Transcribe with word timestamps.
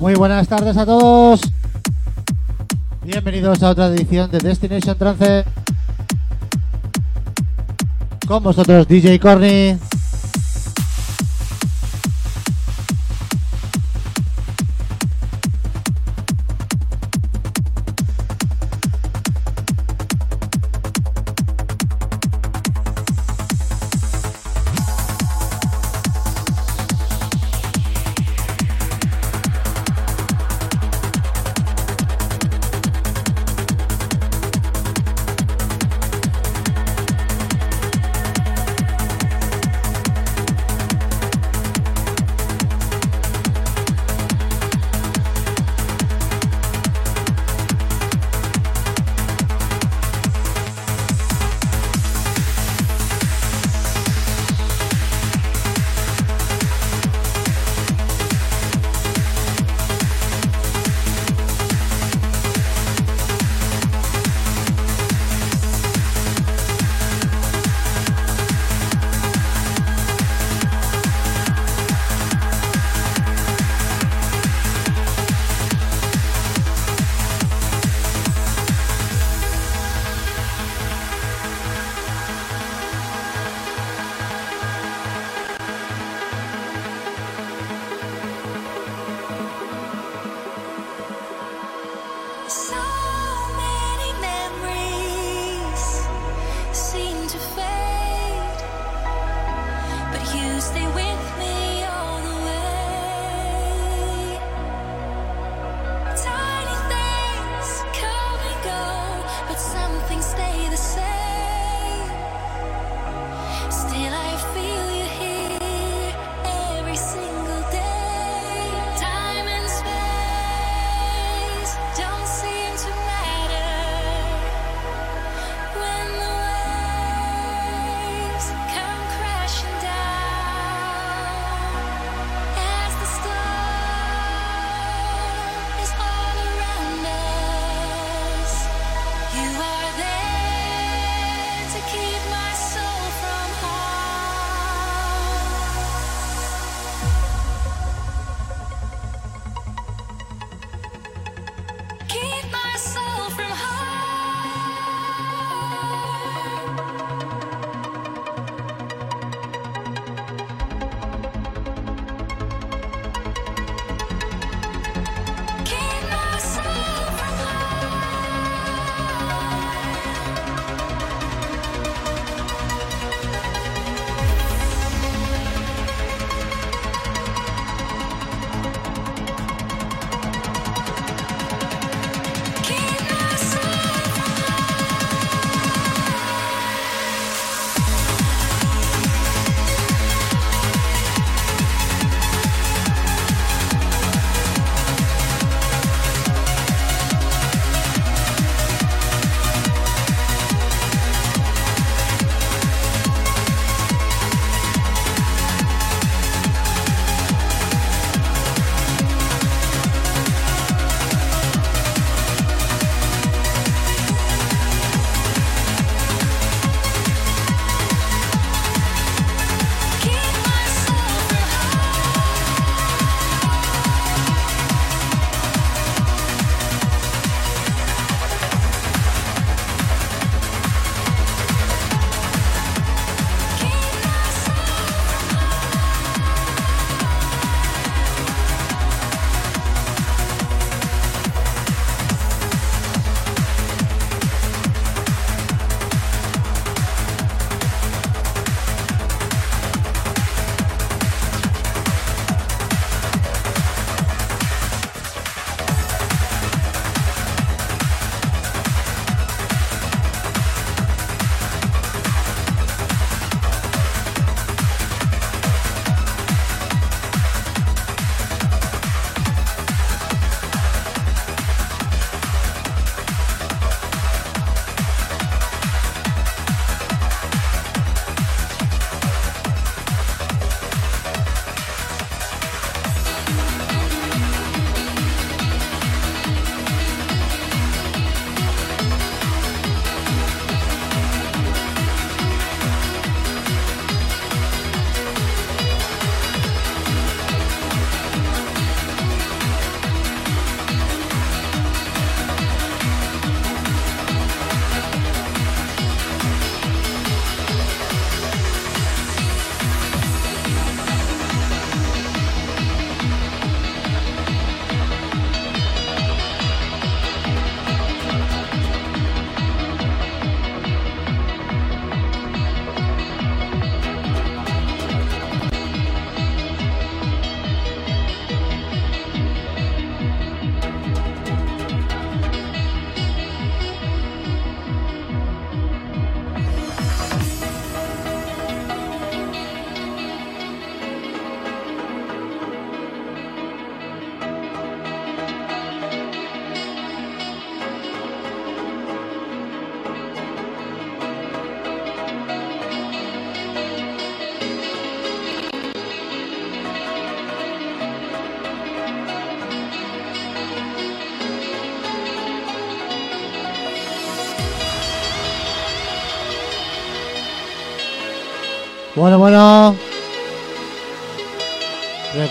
Muy 0.00 0.14
buenas 0.14 0.48
tardes 0.48 0.76
a 0.76 0.84
todos. 0.84 1.40
Bienvenidos 3.04 3.62
a 3.62 3.70
otra 3.70 3.86
edición 3.86 4.30
de 4.30 4.38
Destination 4.38 4.98
Trance. 4.98 5.44
Con 8.26 8.42
vosotros 8.42 8.88
DJ 8.88 9.20
Corny. 9.20 9.78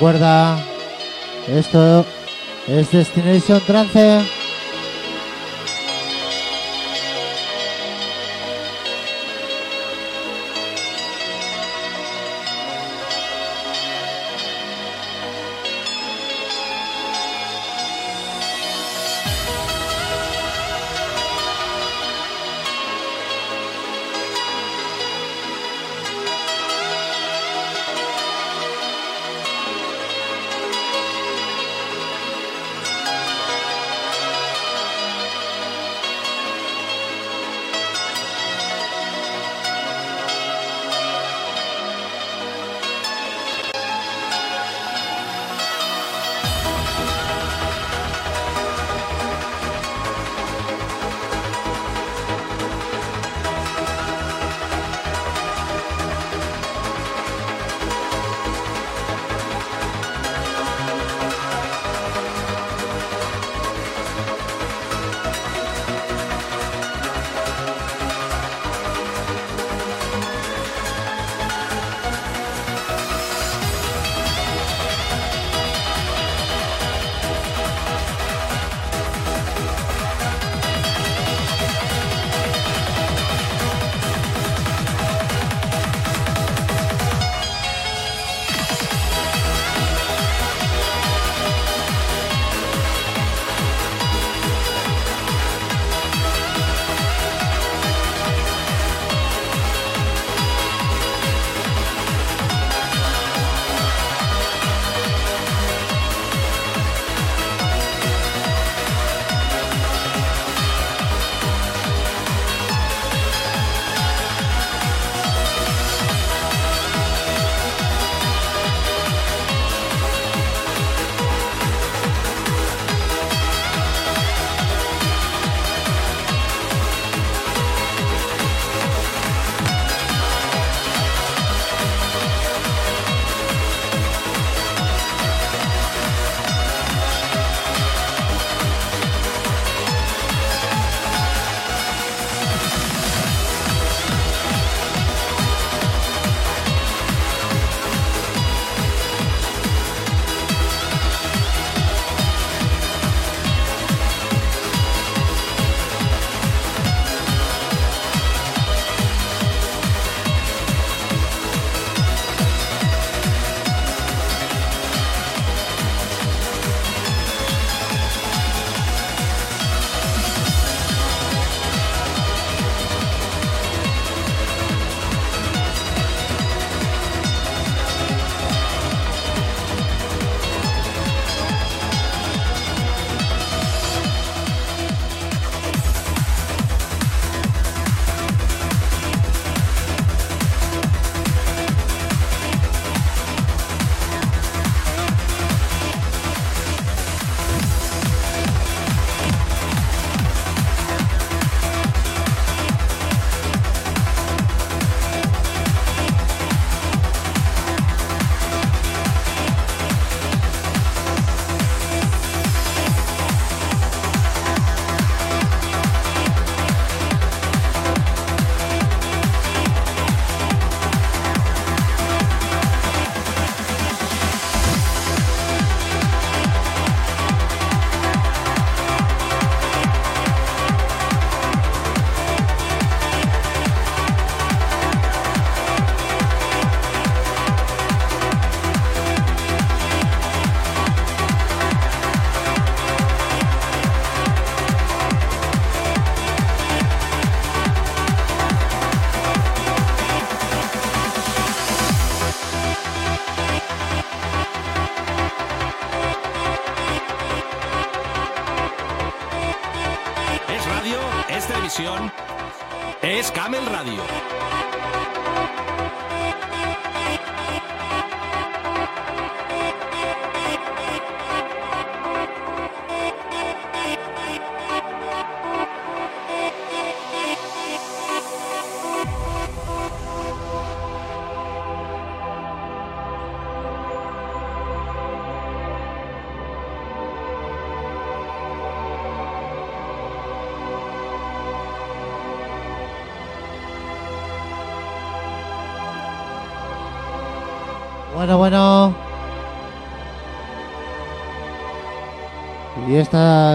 Recuerda, 0.04 0.58
esto 1.48 2.06
es 2.68 2.92
Destination 2.92 3.62
Trance. 3.66 4.33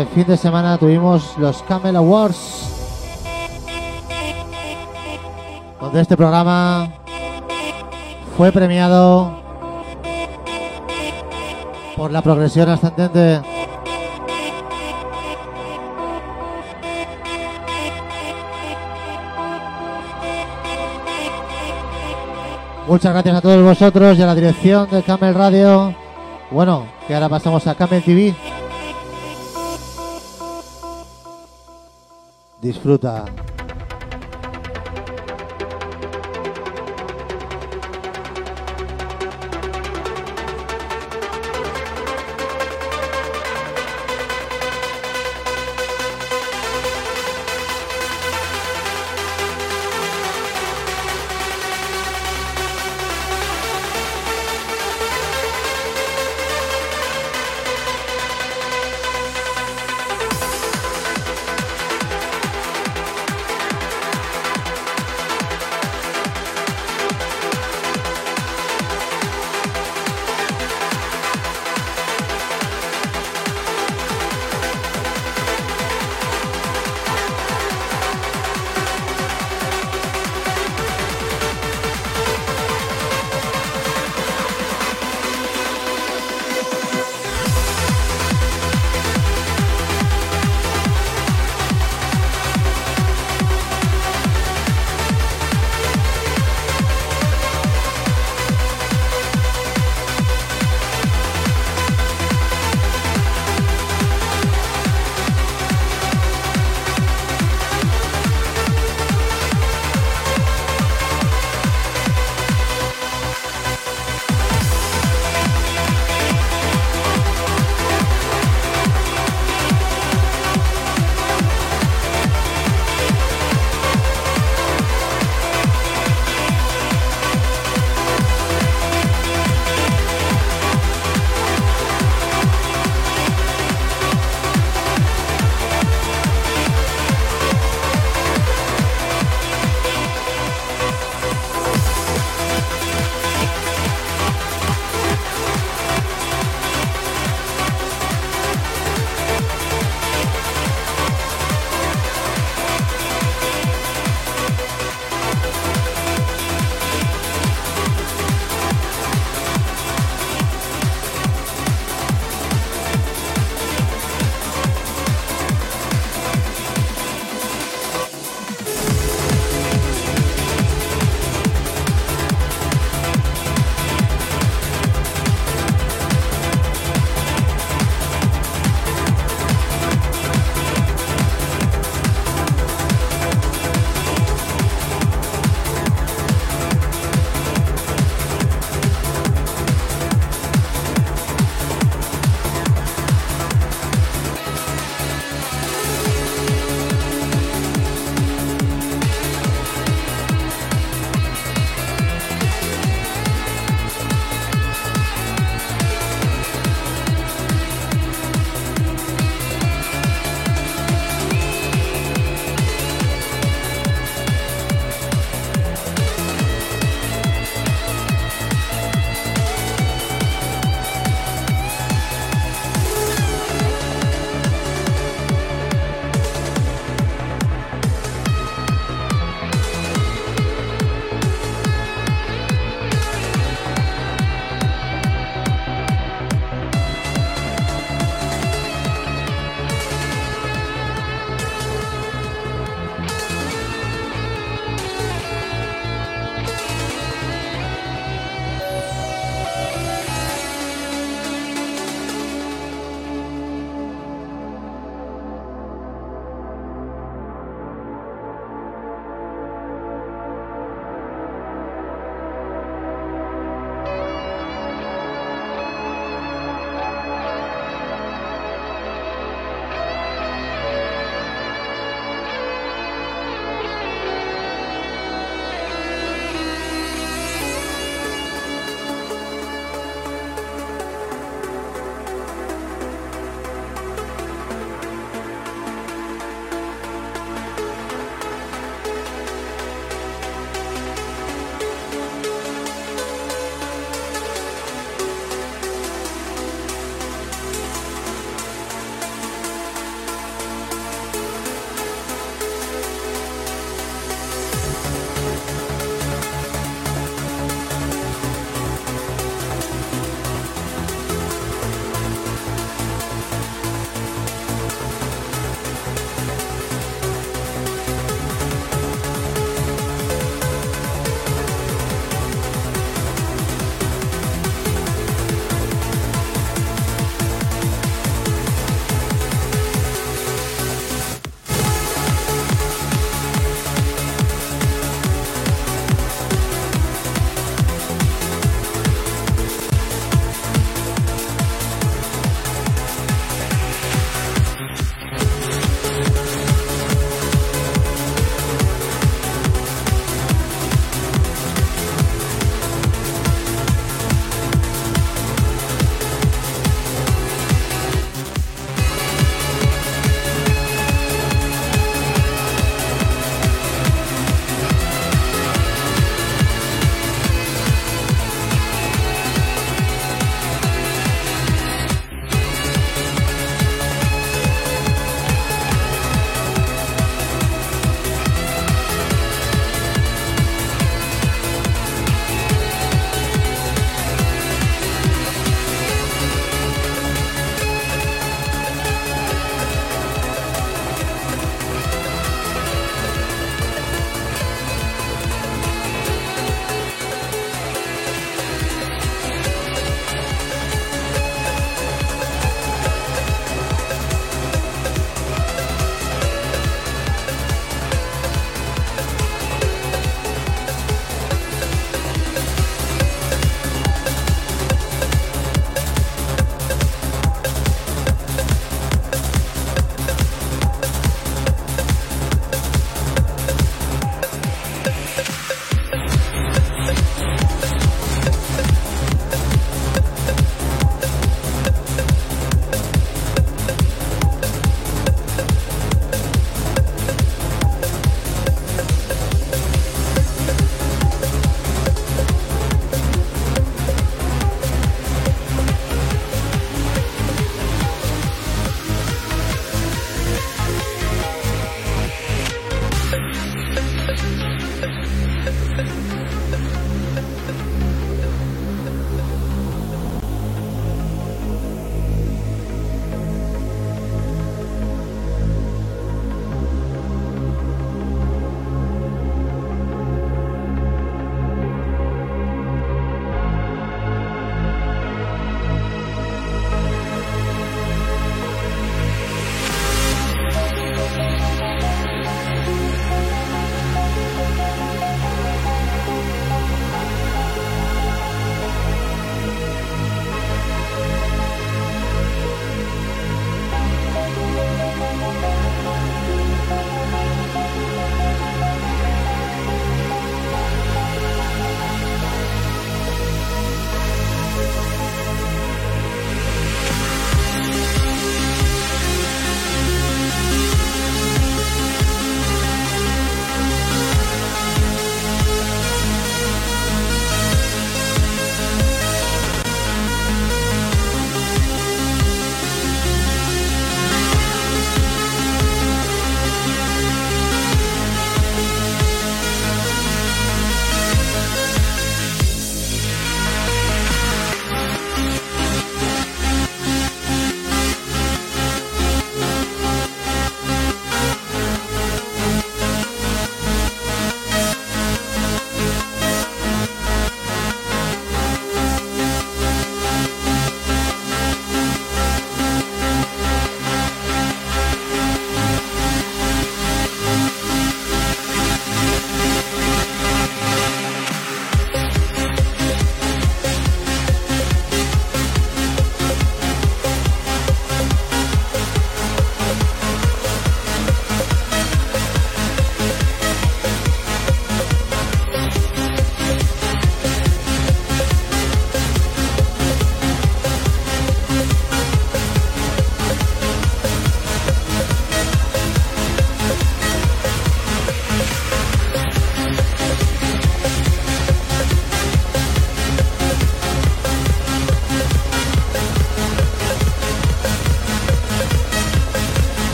Este 0.00 0.14
fin 0.14 0.26
de 0.26 0.36
semana 0.36 0.76
tuvimos 0.78 1.36
los 1.38 1.62
Camel 1.62 1.96
Awards. 1.96 2.72
Donde 5.80 6.00
este 6.00 6.16
programa 6.16 6.88
fue 8.36 8.52
premiado 8.52 9.38
por 11.96 12.10
la 12.10 12.20
progresión 12.20 12.68
ascendente. 12.68 13.40
Muchas 22.86 23.12
gracias 23.12 23.36
a 23.36 23.40
todos 23.40 23.62
vosotros 23.62 24.18
y 24.18 24.22
a 24.22 24.26
la 24.26 24.34
dirección 24.34 24.88
de 24.90 25.02
Camel 25.02 25.34
Radio. 25.34 25.94
Bueno, 26.50 26.86
que 27.06 27.14
ahora 27.14 27.28
pasamos 27.28 27.66
a 27.66 27.74
Camel 27.74 28.02
TV. 28.02 28.34
desfrutar. 32.66 33.45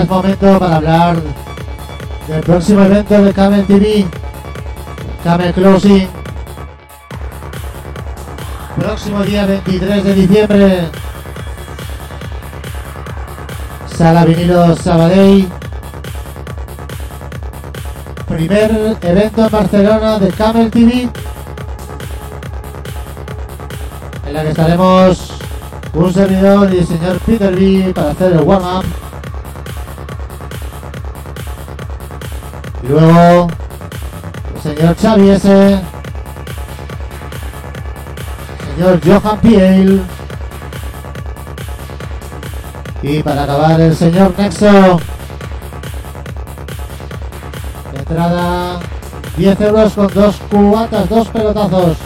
Es 0.00 0.08
momento 0.08 0.58
para 0.58 0.76
hablar 0.76 1.16
del 2.26 2.40
próximo 2.40 2.82
evento 2.82 3.22
de 3.22 3.32
Camel 3.32 3.66
TV, 3.66 4.06
Camel 5.22 5.52
Closing. 5.52 6.08
Próximo 8.76 9.22
día 9.24 9.44
23 9.46 10.04
de 10.04 10.14
diciembre, 10.14 10.90
Sala 13.94 14.24
Vinilo 14.24 14.74
Sabadell. 14.76 15.48
Primer 18.26 18.96
evento 19.02 19.44
en 19.44 19.50
Barcelona 19.50 20.18
de 20.18 20.28
Camel 20.28 20.70
TV. 20.70 21.08
En 24.26 24.32
la 24.32 24.42
que 24.42 24.48
estaremos 24.48 25.32
un 25.92 26.14
servidor 26.14 26.72
y 26.72 26.78
el 26.78 26.86
señor 26.86 27.18
Peter 27.26 27.54
B 27.54 27.92
para 27.94 28.12
hacer 28.12 28.32
el 28.32 28.40
warm-up. 28.40 28.99
Luego 32.90 33.48
el 34.54 34.62
señor 34.62 34.96
Xavi 34.96 35.30
S. 35.30 35.80
Señor 38.66 39.00
Johan 39.04 39.38
Piel. 39.40 40.02
Y 43.02 43.22
para 43.22 43.44
acabar 43.44 43.80
el 43.80 43.96
señor 43.96 44.34
Nexo. 44.36 45.00
Entrada 47.96 48.80
10 49.36 49.60
euros 49.60 49.92
con 49.94 50.08
dos 50.08 50.36
cubatas, 50.50 51.08
dos 51.08 51.28
pelotazos. 51.28 51.96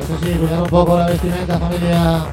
Eso 0.00 0.18
sí, 0.22 0.32
cuidar 0.38 0.62
un 0.62 0.68
poco 0.68 0.98
la 0.98 1.06
vestimenta, 1.06 1.58
familia. 1.58 2.26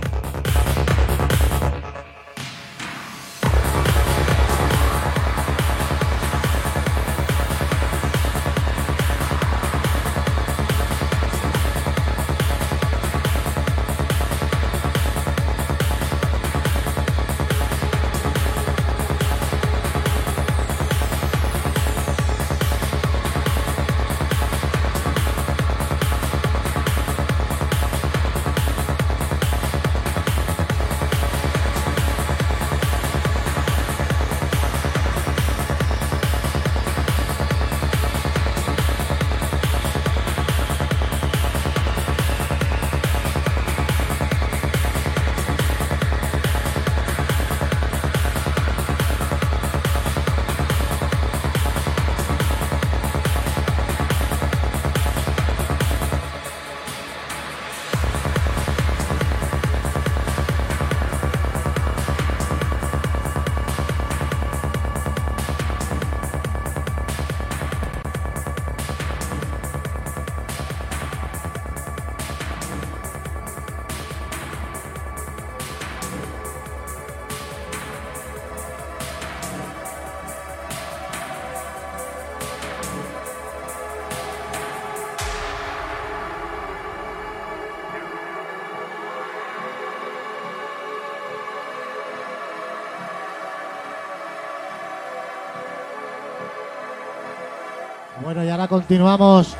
Bueno, 98.35 98.49
y 98.49 98.51
ahora 98.51 98.67
continuamos. 98.67 99.55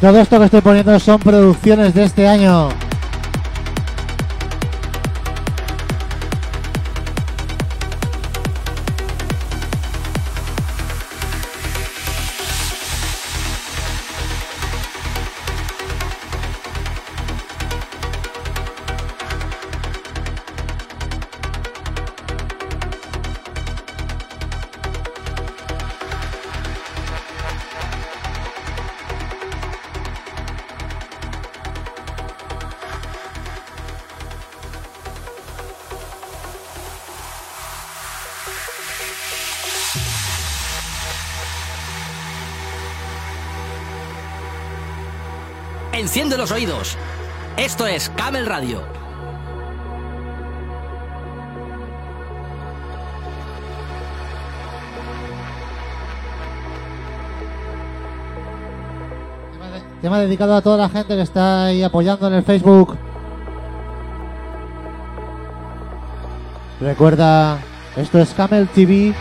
Todo 0.00 0.18
esto 0.18 0.38
que 0.38 0.46
estoy 0.46 0.60
poniendo 0.62 0.98
son 0.98 1.18
producciones 1.18 1.92
de 1.94 2.04
este 2.04 2.26
año. 2.26 2.70
Enciende 45.92 46.38
los 46.38 46.52
oídos. 46.52 46.96
Esto 47.56 47.86
es 47.86 48.08
Camel 48.10 48.46
Radio. 48.46 48.82
Tema 60.00 60.20
dedicado 60.20 60.54
a 60.54 60.62
toda 60.62 60.78
la 60.78 60.88
gente 60.88 61.14
que 61.16 61.22
está 61.22 61.66
ahí 61.66 61.82
apoyando 61.82 62.28
en 62.28 62.34
el 62.34 62.44
Facebook. 62.44 62.96
Recuerda, 66.80 67.58
esto 67.96 68.18
es 68.20 68.32
Camel 68.32 68.68
TV. 68.68 69.14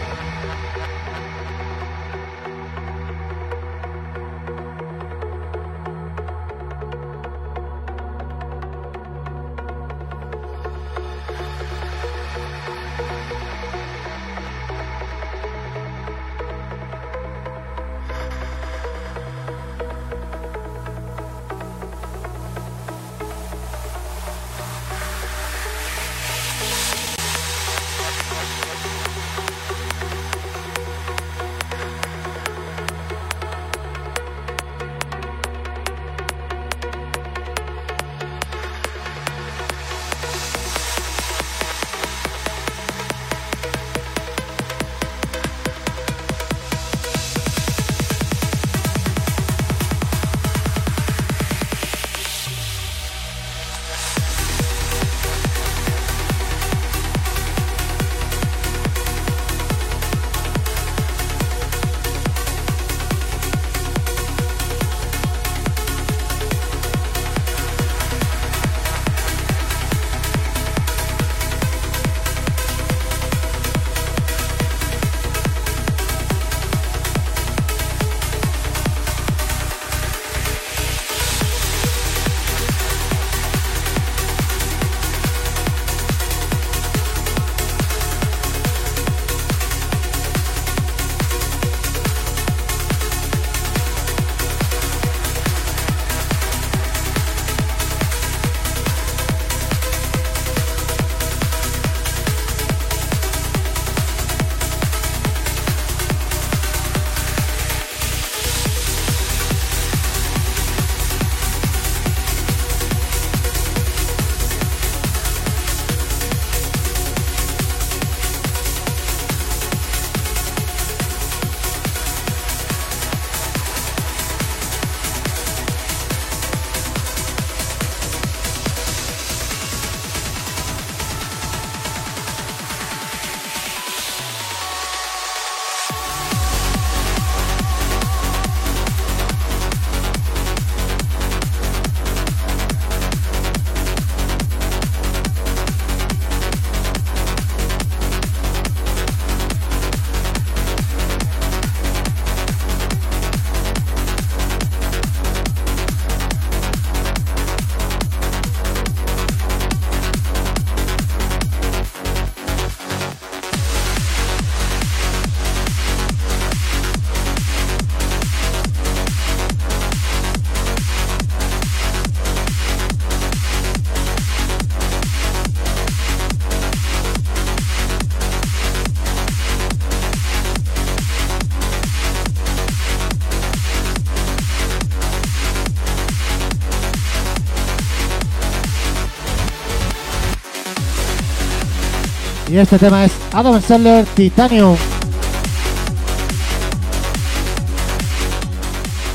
Y 192.50 192.58
este 192.58 192.80
tema 192.80 193.06
es 193.06 193.12
Adam 193.32 193.62
Sandler 193.62 194.06
Titanium. 194.16 194.76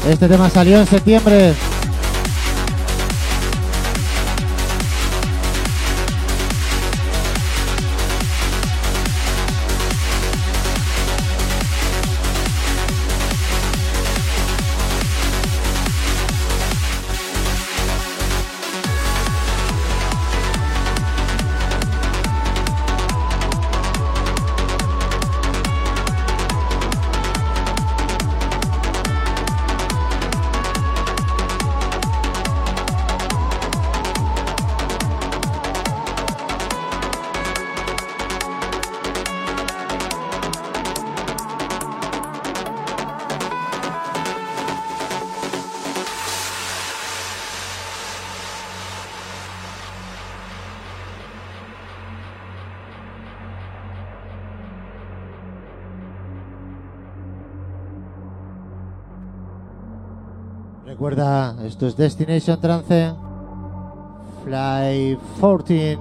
Este 0.08 0.28
tema 0.28 0.48
salió 0.48 0.78
en 0.78 0.86
septiembre. 0.86 1.54
Destination 61.92 62.60
Trance. 62.60 63.12
Fly 64.44 65.18
14. 65.40 65.98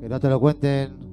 Que 0.00 0.08
no 0.08 0.20
te 0.20 0.28
lo 0.28 0.40
cuenten. 0.40 1.03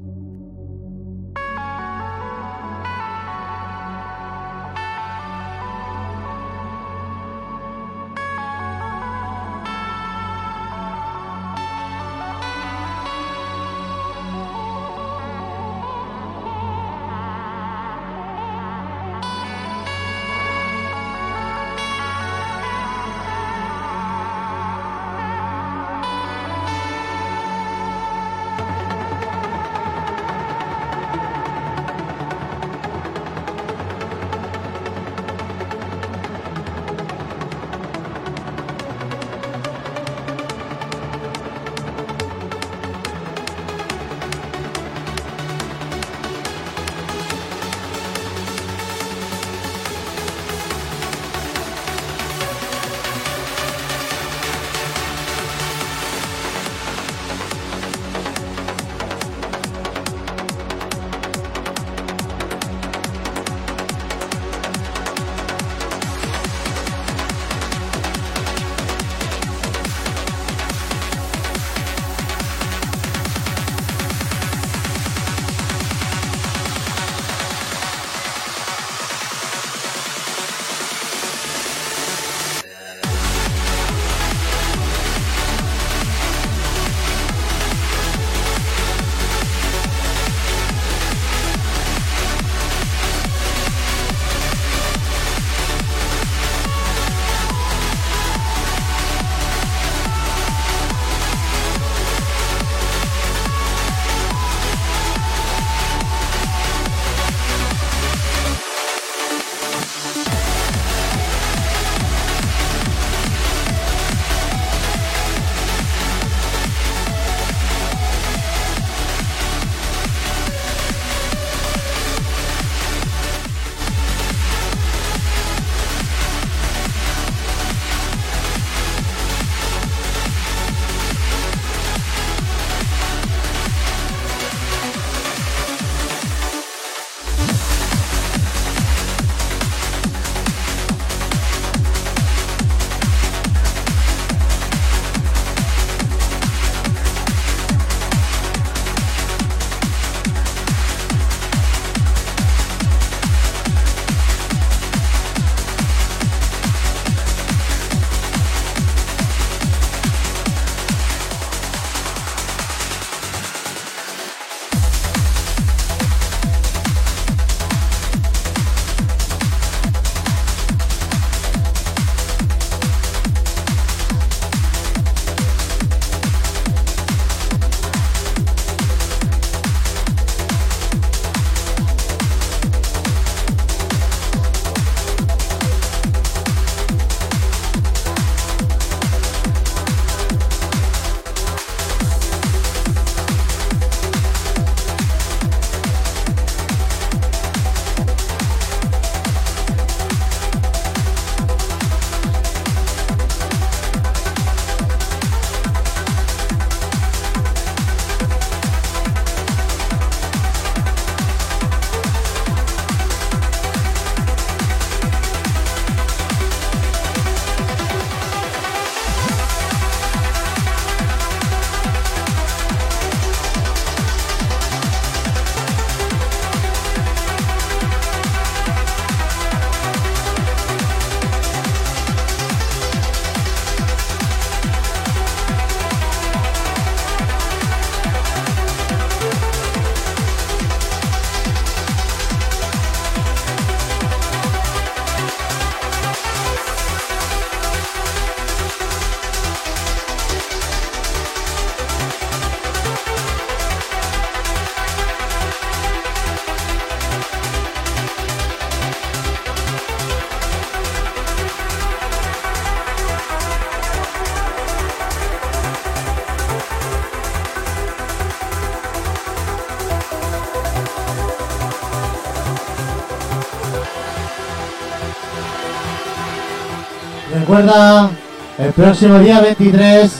El 277.61 278.73
próximo 278.73 279.19
día 279.19 279.39
23, 279.39 280.11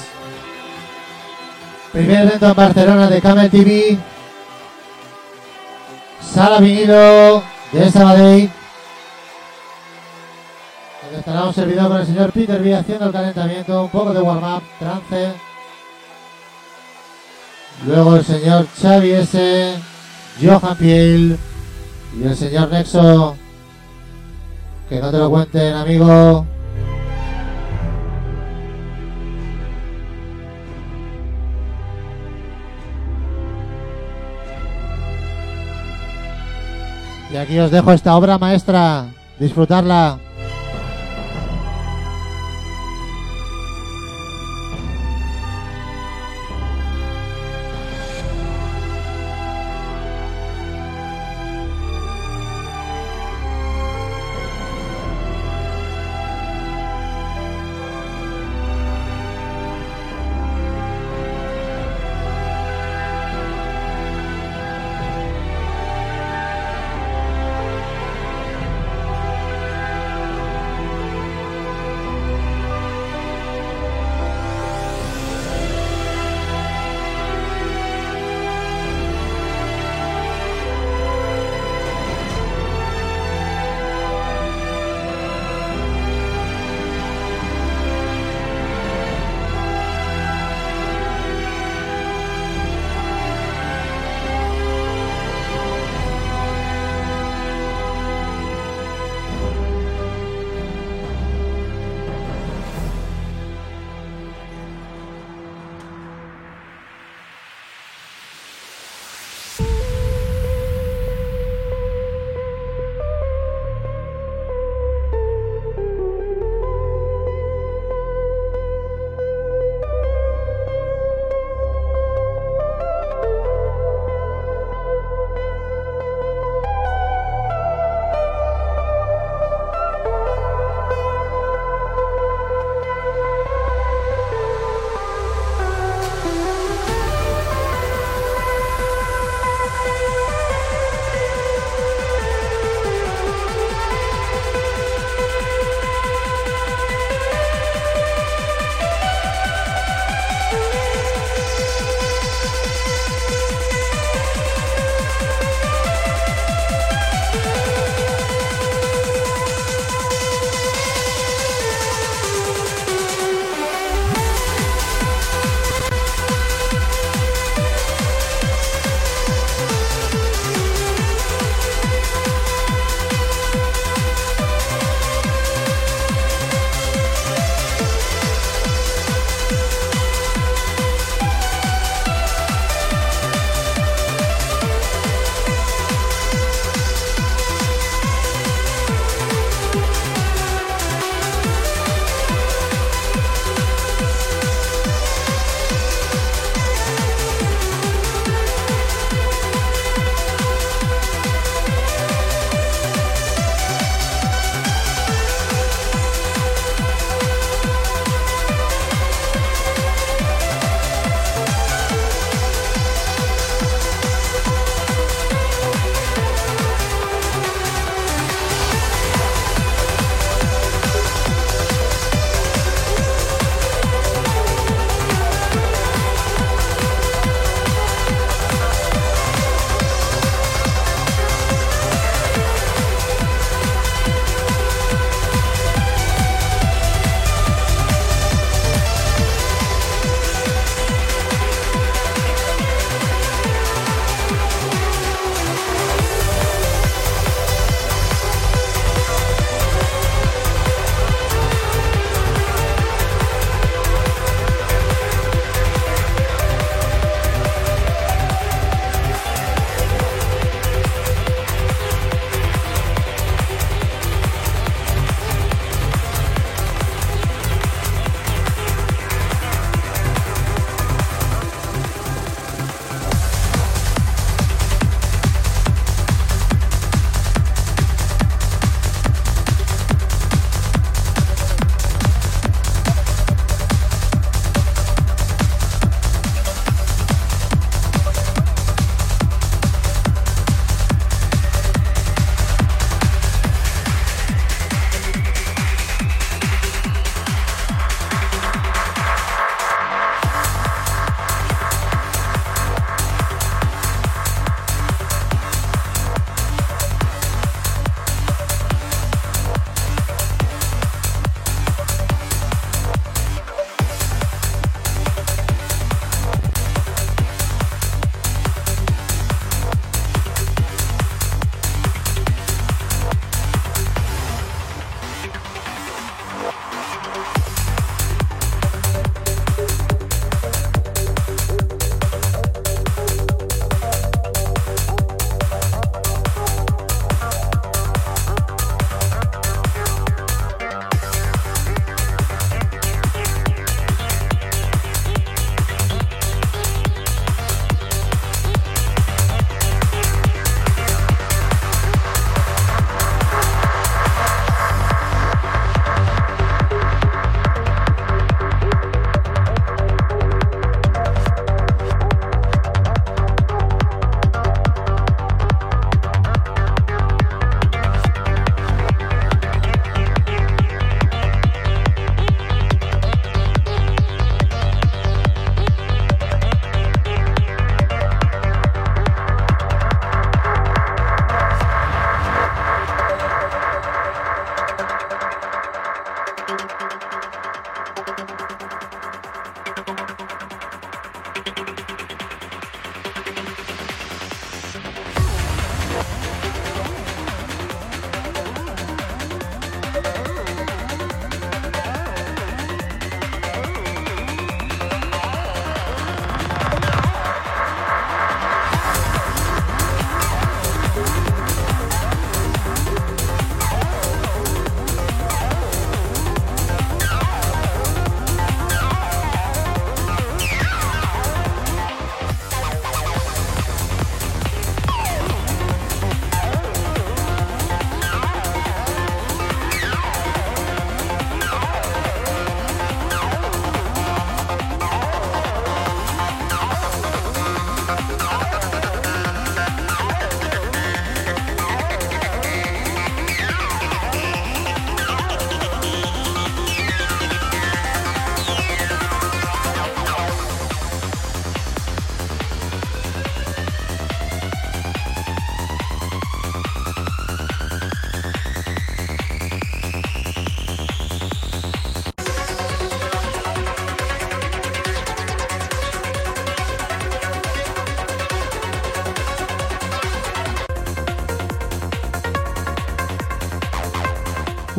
primer 1.91 2.27
evento 2.27 2.45
en 2.45 2.55
Barcelona 2.55 3.09
de 3.09 3.19
Camel 3.19 3.49
TV, 3.49 3.97
Sala 6.21 6.59
Vinilo 6.59 7.41
de 7.71 7.91
Sabadell, 7.91 8.51
Estará 11.17 11.45
un 11.45 11.53
servidor 11.53 11.87
con 11.87 11.99
el 12.01 12.05
señor 12.05 12.31
Peter 12.31 12.61
B 12.61 12.75
haciendo 12.75 13.07
el 13.07 13.11
calentamiento, 13.11 13.85
un 13.85 13.89
poco 13.89 14.13
de 14.13 14.21
warm-up, 14.21 14.61
trance. 14.77 15.33
Luego 17.87 18.17
el 18.17 18.23
señor 18.23 18.67
Xavi 18.79 19.11
S, 19.13 19.75
Johan 20.41 20.77
Piel 20.77 21.39
y 22.19 22.23
el 22.23 22.35
señor 22.35 22.69
Nexo. 22.69 23.35
Que 24.87 24.99
no 24.99 25.09
te 25.09 25.17
lo 25.17 25.29
cuenten, 25.31 25.73
amigo. 25.73 26.45
Y 37.32 37.38
aquí 37.38 37.57
os 37.59 37.71
dejo 37.71 37.93
esta 37.93 38.15
obra 38.15 38.38
maestra. 38.38 39.05
Disfrutarla. 39.39 40.19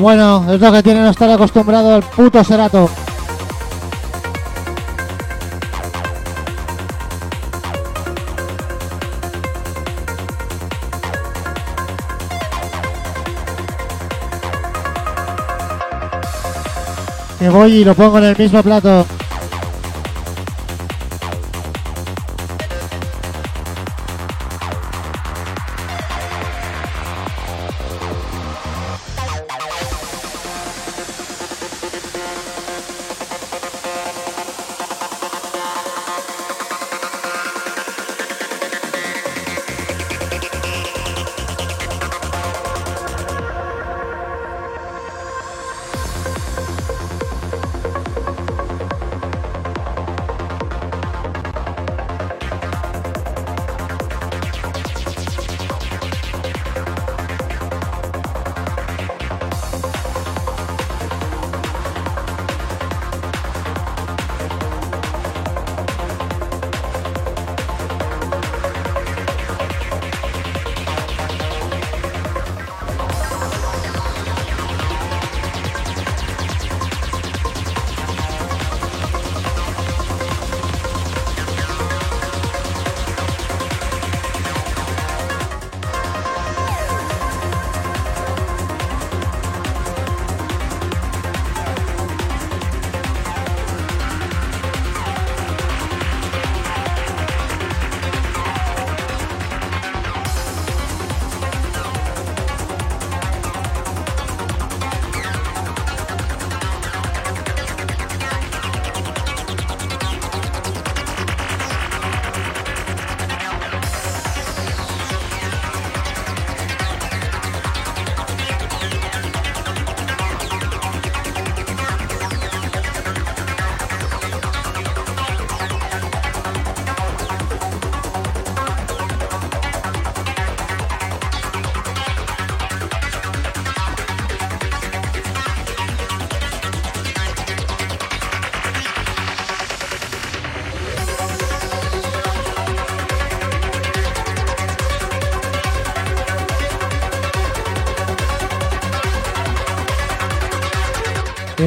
Bueno, 0.03 0.45
es 0.53 0.61
lo 0.61 0.73
que 0.73 0.83
tiene 0.83 1.01
no 1.01 1.11
estar 1.11 1.31
acostumbrado 1.31 1.95
al 1.95 2.03
puto 2.03 2.43
Serato. 2.43 2.91
Que 17.39 17.49
voy 17.49 17.73
y 17.75 17.85
lo 17.85 17.95
pongo 17.95 18.19
en 18.19 18.25
el 18.25 18.37
mismo 18.37 18.61
plato. 18.61 19.07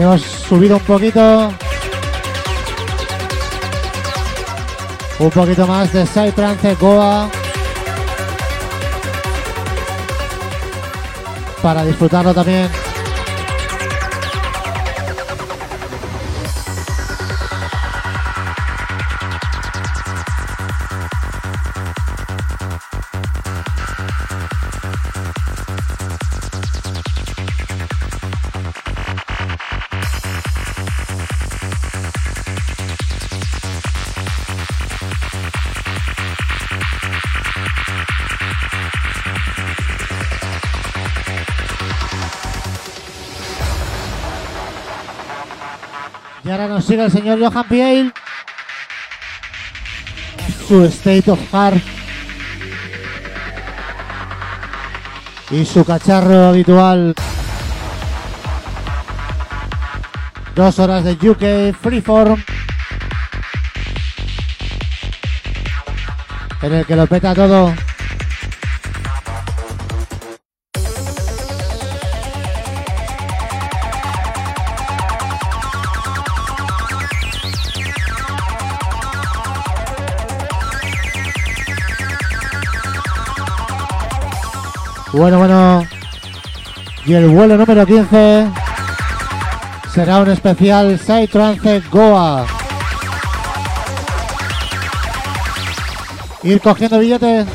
Hemos 0.02 0.22
subido 0.22 0.76
un 0.76 0.84
poquito. 0.84 1.54
Un 5.20 5.30
poquito 5.30 5.66
más 5.66 5.94
de 5.94 6.06
Psytrance 6.06 6.76
Goa. 6.76 7.30
Para 11.62 11.86
disfrutarlo 11.86 12.34
también. 12.34 12.85
Y 46.96 46.98
ahora 46.98 47.10
nos 47.10 47.14
sigue 47.14 47.30
el 47.30 47.38
señor 47.38 47.54
Johan 47.54 47.68
Piel. 47.68 48.14
Su 50.66 50.86
State 50.86 51.30
of 51.30 51.40
Heart. 51.52 51.84
Y 55.52 55.66
su 55.66 55.84
cacharro 55.84 56.46
habitual. 56.46 57.14
Dos 60.56 60.80
horas 60.80 61.04
de 61.04 61.30
UK 61.30 61.76
Freeform. 61.76 62.42
En 66.62 66.74
el 66.74 66.86
que 66.86 66.96
lo 66.96 67.08
peta 67.08 67.36
todo. 67.36 67.74
Bueno, 85.16 85.38
bueno. 85.38 85.88
Y 87.06 87.14
el 87.14 87.30
vuelo 87.30 87.56
número 87.56 87.86
15 87.86 88.48
será 89.94 90.20
un 90.20 90.30
especial 90.30 91.00
Side 91.00 91.30
Trance 91.30 91.84
Goa. 91.90 92.46
Ir 96.44 96.60
cogiendo 96.60 97.00
billetes. 97.00 97.48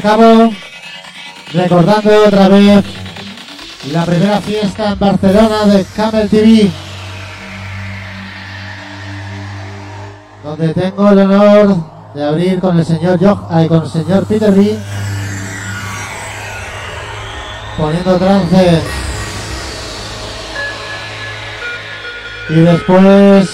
Acabo 0.00 0.50
recordando 1.52 2.24
otra 2.24 2.48
vez 2.48 2.84
la 3.92 4.06
primera 4.06 4.40
fiesta 4.40 4.92
en 4.92 4.98
Barcelona 4.98 5.66
de 5.66 5.84
Camel 5.94 6.28
TV. 6.30 6.70
Donde 10.42 10.72
tengo 10.72 11.10
el 11.10 11.18
honor 11.18 11.76
de 12.14 12.24
abrir 12.24 12.60
con 12.60 12.78
el 12.78 12.84
señor 12.86 13.18
Joch, 13.20 13.68
con 13.68 13.82
el 13.82 13.90
señor 13.90 14.24
Peter 14.24 14.52
B. 14.52 14.78
Poniendo 17.76 18.16
trance. 18.16 18.82
Y 22.48 22.54
después 22.54 23.50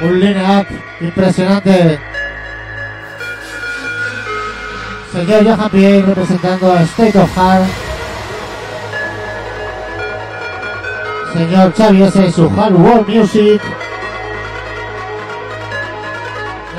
un 0.00 0.20
line-up 0.20 0.66
impresionante. 1.02 2.09
Señor 5.12 5.44
Johan 5.44 5.70
Pierre 5.70 6.02
representando 6.02 6.72
a 6.72 6.82
State 6.82 7.18
of 7.18 7.36
Heart. 7.36 7.68
Señor 11.32 11.74
Xavi 11.74 12.02
S. 12.02 12.26
y 12.26 12.32
su 12.32 12.46
Hard 12.46 12.74
World 12.74 13.08
Music. 13.08 13.60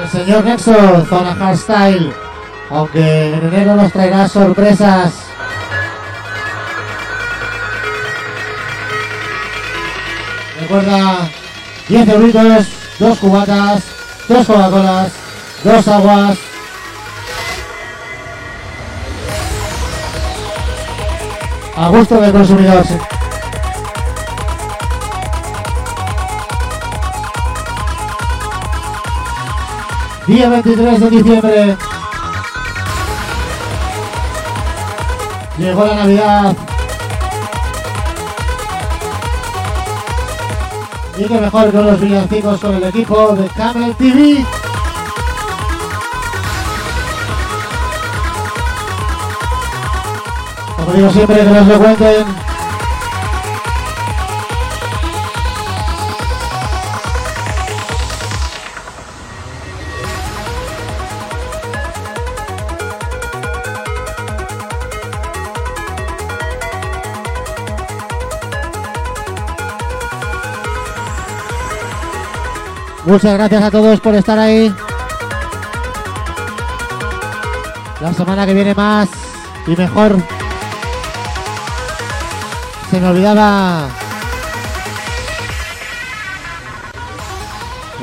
El 0.02 0.10
señor 0.10 0.46
Nexo, 0.46 1.06
Zona 1.10 1.36
Hardstyle. 1.36 2.14
Aunque 2.70 3.34
en 3.34 3.48
enero 3.48 3.76
nos 3.76 3.92
traerá 3.92 4.30
sorpresas. 4.30 5.14
Recuerda 10.62 11.30
10 11.90 12.08
euritos, 12.08 12.68
dos 12.98 13.20
cubatas, 13.20 13.84
dos 14.30 14.48
Coca-Colas, 14.48 15.12
dos 15.66 15.88
aguas. 15.90 16.51
A 21.82 21.90
gusto 21.90 22.22
del 22.22 22.32
consumidor. 22.32 22.86
Día 30.28 30.50
23 30.50 31.00
de 31.00 31.10
diciembre. 31.10 31.78
Llegó 35.58 35.86
la 35.88 35.96
Navidad. 35.96 36.56
Y 41.18 41.24
qué 41.24 41.42
mejor 41.42 41.72
con 41.72 41.88
los 41.88 42.00
villancicos 42.00 42.60
con 42.60 42.76
el 42.76 42.84
equipo 42.84 43.36
de 43.36 43.48
Camel 43.48 43.96
TV. 43.96 44.46
Como 50.92 51.04
digo 51.04 51.14
siempre, 51.14 51.38
que 51.38 51.44
nos 51.46 51.68
lo 51.68 51.80
cuenten. 51.80 52.26
Muchas 73.06 73.34
gracias 73.34 73.64
a 73.64 73.72
todos 73.72 74.02
por 74.02 74.14
estar 74.16 74.38
ahí. 74.38 74.76
La 78.02 78.14
semana 78.14 78.46
que 78.46 78.54
viene 78.54 78.76
más 78.76 79.08
y 79.68 79.76
mejor. 79.78 80.41
Se 82.92 83.00
me 83.00 83.08
olvidaba. 83.08 83.88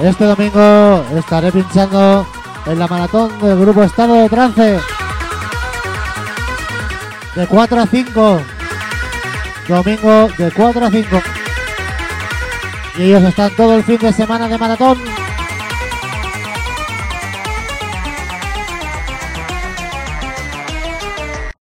Este 0.03 0.25
domingo 0.25 1.05
estaré 1.15 1.53
pinchando 1.53 2.27
en 2.65 2.79
la 2.79 2.89
maratón 2.89 3.39
del 3.39 3.59
grupo 3.59 3.83
Estado 3.83 4.15
de 4.15 4.31
Trance. 4.31 4.81
De 7.35 7.47
4 7.47 7.81
a 7.83 7.87
5. 7.87 8.41
Domingo 9.69 10.29
de 10.39 10.51
4 10.53 10.87
a 10.87 10.91
5. 10.91 11.23
Y 12.97 13.03
ellos 13.03 13.25
están 13.25 13.55
todo 13.57 13.77
el 13.77 13.85
fin 13.85 13.99
de 13.99 14.11
semana 14.11 14.49
de 14.49 14.57
maratón. 14.57 15.18